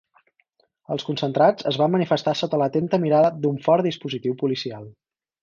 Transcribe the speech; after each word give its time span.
Els 0.95 1.03
concentrats 1.09 1.67
es 1.71 1.77
van 1.81 1.93
manifestar 1.97 2.33
sota 2.39 2.61
l’atenta 2.63 3.01
mirada 3.05 3.33
d’un 3.45 3.61
fort 3.69 3.87
dispositiu 3.91 4.39
policial. 4.43 4.91